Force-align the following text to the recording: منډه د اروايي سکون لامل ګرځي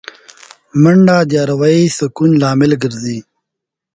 منډه 0.81 1.15
د 1.29 1.31
اروايي 1.45 1.85
سکون 1.97 2.29
لامل 2.41 2.71
ګرځي 2.83 3.19